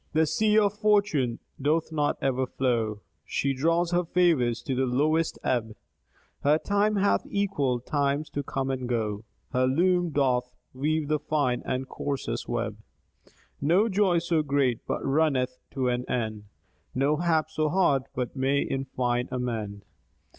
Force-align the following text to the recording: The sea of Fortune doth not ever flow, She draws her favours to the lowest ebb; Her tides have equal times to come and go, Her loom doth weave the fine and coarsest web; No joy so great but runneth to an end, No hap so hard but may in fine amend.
The 0.13 0.25
sea 0.25 0.57
of 0.57 0.73
Fortune 0.73 1.37
doth 1.61 1.91
not 1.91 2.17
ever 2.23 2.47
flow, 2.47 3.01
She 3.23 3.53
draws 3.53 3.91
her 3.91 4.03
favours 4.03 4.63
to 4.63 4.73
the 4.73 4.87
lowest 4.87 5.37
ebb; 5.43 5.75
Her 6.41 6.57
tides 6.57 6.97
have 6.97 7.21
equal 7.29 7.79
times 7.79 8.27
to 8.31 8.41
come 8.41 8.71
and 8.71 8.89
go, 8.89 9.25
Her 9.53 9.67
loom 9.67 10.09
doth 10.09 10.55
weave 10.73 11.07
the 11.07 11.19
fine 11.19 11.61
and 11.65 11.87
coarsest 11.87 12.49
web; 12.49 12.79
No 13.61 13.87
joy 13.89 14.17
so 14.17 14.41
great 14.41 14.83
but 14.87 15.05
runneth 15.05 15.59
to 15.75 15.87
an 15.89 16.09
end, 16.09 16.45
No 16.95 17.17
hap 17.17 17.51
so 17.51 17.69
hard 17.69 18.05
but 18.15 18.35
may 18.35 18.59
in 18.59 18.85
fine 18.85 19.27
amend. 19.31 19.85